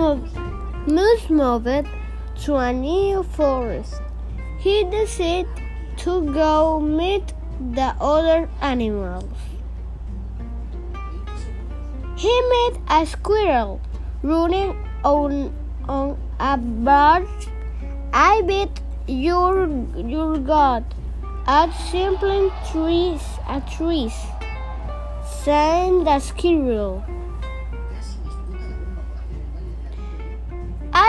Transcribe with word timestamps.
moved, 0.00 0.36
Moose 0.86 1.28
moved 1.28 1.86
to 2.44 2.56
a 2.56 2.72
new 2.72 3.22
forest. 3.22 4.00
He 4.58 4.84
decided 4.84 5.46
to 5.98 6.12
go 6.32 6.80
meet 6.80 7.34
the 7.74 7.94
other 8.00 8.48
animals. 8.62 9.36
He 12.16 12.34
met 12.52 12.80
a 12.88 13.06
squirrel 13.06 13.80
running 14.22 14.72
on, 15.04 15.52
on 15.88 16.16
a 16.38 16.56
branch. 16.56 17.48
I 18.12 18.42
bet 18.42 18.80
your 19.06 19.68
your 19.96 20.38
God 20.38 20.84
at 21.46 21.70
simply 21.90 22.50
trees 22.70 23.24
a 23.48 23.60
trees, 23.76 24.16
said 25.44 26.04
the 26.04 26.20
squirrel. 26.20 27.19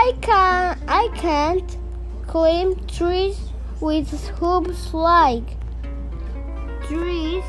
I 0.04 0.14
can 0.20 0.78
I 0.88 1.08
can't 1.14 1.76
climb 2.26 2.74
trees 2.88 3.38
with 3.80 4.10
hoops 4.30 4.92
like 4.92 5.56
trees, 6.88 7.44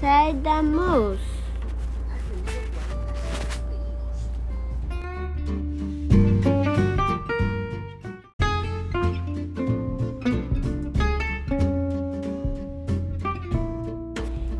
said 0.00 0.42
the 0.42 0.62
moose. 0.62 1.20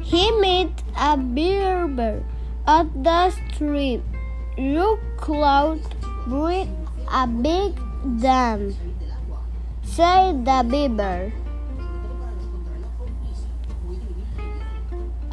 He 0.02 0.30
met 0.42 0.82
a 0.94 1.16
beaver 1.16 2.22
at 2.66 3.02
the 3.02 3.30
stream. 3.30 4.02
You 4.58 4.98
cloud 5.16 5.80
break 6.26 6.68
a 7.10 7.26
big 7.26 7.74
dam, 8.20 8.74
said 9.82 10.44
the 10.44 10.64
beaver. 10.68 11.32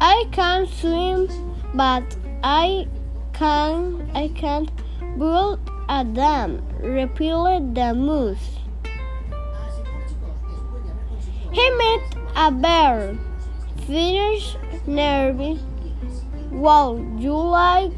I 0.00 0.24
can't 0.32 0.68
swim, 0.68 1.28
but 1.74 2.02
I 2.42 2.88
can 3.32 4.10
I 4.14 4.28
can't 4.28 4.70
build 5.18 5.60
a 5.88 6.04
dam, 6.04 6.62
repeated 6.80 7.74
the 7.74 7.94
moose. 7.94 8.58
He 11.52 11.70
met 11.70 12.02
a 12.34 12.50
bear. 12.50 13.18
Finish 13.86 14.56
nervy. 14.86 15.60
Wow, 16.50 16.96
you 17.18 17.36
like 17.36 17.92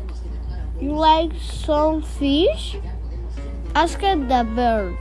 you 0.80 0.92
like 0.92 1.33
some 1.41 2.02
fish? 2.02 2.77
Asked 3.75 4.00
the 4.00 4.47
bird. 4.55 4.97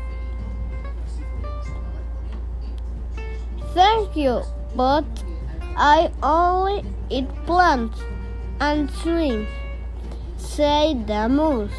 Thank 3.73 4.15
you, 4.15 4.41
but 4.75 5.05
I 5.75 6.11
only 6.21 6.85
eat 7.09 7.27
plants 7.45 7.99
and 8.59 8.89
shrimp, 9.01 9.47
said 10.37 11.07
the 11.07 11.27
moose. 11.29 11.71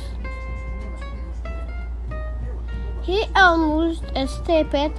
He 3.03 3.27
almost 3.37 4.05
stepped 4.27 4.99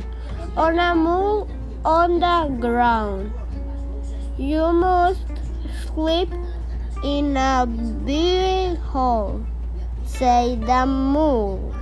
on 0.55 0.79
a 0.79 0.95
mole 0.95 1.49
on 1.83 2.19
the 2.19 2.55
ground. 2.59 3.33
You 4.37 4.71
must 4.71 5.25
sleep 5.87 6.29
in 7.03 7.35
a 7.35 7.65
big 7.65 8.77
hole, 8.77 9.45
said 10.05 10.61
the 10.65 10.85
mole. 10.85 11.73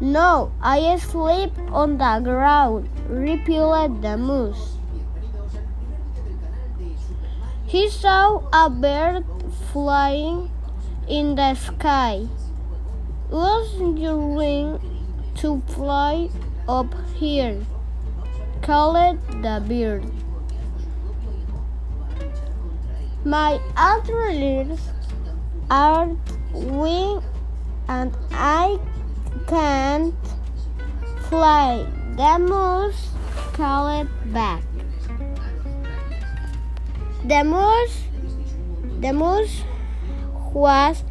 No, 0.00 0.52
I 0.62 0.96
sleep 0.98 1.52
on 1.72 1.98
the 1.98 2.20
ground, 2.22 2.88
repeated 3.08 4.02
the 4.02 4.16
moose. 4.16 4.76
He 7.66 7.90
saw 7.90 8.42
a 8.52 8.70
bird 8.70 9.24
flying 9.72 10.50
in 11.08 11.34
the 11.34 11.54
sky. 11.54 12.26
Was 13.30 13.74
your 13.98 14.16
wing 14.16 14.78
to 15.36 15.62
fly 15.68 16.30
up 16.68 16.94
here? 17.16 17.58
called 18.62 19.18
the 19.42 19.62
bird. 19.66 20.04
My 23.24 23.58
antlers 23.76 24.78
are 25.70 26.16
wing 26.52 27.22
and 27.88 28.16
I 28.30 28.78
can't 29.46 30.14
fly. 31.28 31.86
The 32.16 32.38
moose 32.38 33.10
called 33.52 34.06
it 34.06 34.32
back. 34.32 34.62
The 37.24 37.44
moose, 37.44 38.02
the 39.00 39.12
moose 39.12 39.62
was 40.52 41.04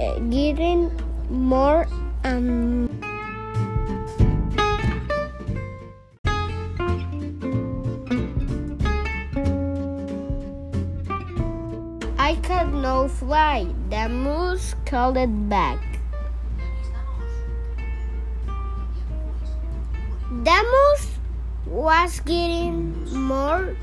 uh, 0.00 0.18
getting 0.18 0.90
more 1.28 1.86
and 2.24 2.88
I 12.18 12.36
can 12.36 12.80
no 12.80 13.08
fly. 13.08 13.66
The 13.90 14.08
moose 14.08 14.74
called 14.86 15.16
it 15.16 15.48
back. 15.48 15.91
The 20.32 20.64
moose 20.72 21.08
was 21.66 22.20
getting 22.20 23.04
more 23.12 23.76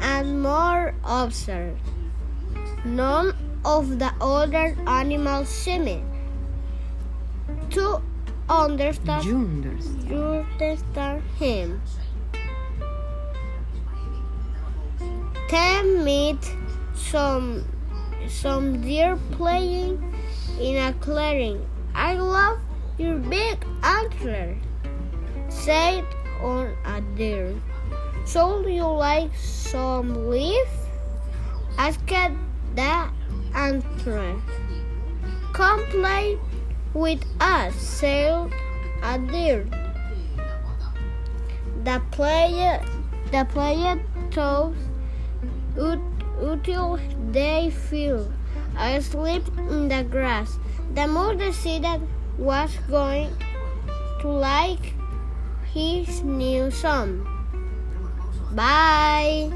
and 0.00 0.42
more 0.42 0.94
absurd. 1.02 1.76
None 2.84 3.34
of 3.64 3.98
the 3.98 4.12
other 4.20 4.76
animals 4.86 5.48
seemed 5.48 6.04
to 7.70 8.02
understand, 8.48 9.24
You 9.24 9.36
understand. 9.36 10.12
understand 10.60 11.22
him. 11.38 11.80
Ten 15.48 16.04
meet 16.04 16.38
some 16.94 17.64
some 18.28 18.80
deer 18.82 19.16
playing 19.32 20.02
in 20.60 20.76
a 20.76 20.92
clearing. 21.00 21.64
I 21.94 22.14
love 22.14 22.58
your 22.98 23.16
big 23.18 23.64
antler, 23.82 24.56
said 25.54 26.04
on 26.42 26.76
a 26.84 27.00
deer. 27.16 27.54
So 28.26 28.66
you 28.66 28.84
like 28.84 29.34
some 29.36 30.28
leaf? 30.28 30.68
Asked 31.78 32.06
the 32.74 33.08
antler. 33.54 34.36
Come 35.52 35.84
play 35.86 36.38
with 36.92 37.24
us, 37.40 37.74
said 37.74 38.52
a 39.02 39.18
deer. 39.18 39.66
The 41.84 42.00
player, 42.10 42.82
the 43.30 43.44
player 43.44 44.00
told 44.30 44.76
until 45.76 46.98
they 47.30 47.70
fell 47.70 48.32
asleep 48.76 49.46
in 49.58 49.88
the 49.88 50.02
grass. 50.02 50.58
The 50.94 51.06
moose 51.06 51.38
decided 51.38 52.00
was 52.38 52.70
going 52.88 53.30
to 54.20 54.28
like 54.28 54.94
his 55.74 56.22
new 56.22 56.70
song. 56.70 57.26
Bye. 58.54 59.50